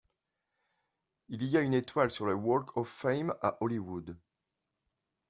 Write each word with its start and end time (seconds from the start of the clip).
Il 1.29 1.55
a 1.55 1.61
une 1.61 1.75
étoile 1.75 2.09
sur 2.09 2.25
le 2.25 2.33
Walk 2.33 2.75
of 2.75 2.89
Fame 2.89 3.35
à 3.43 3.59
Hollywood. 3.61 4.17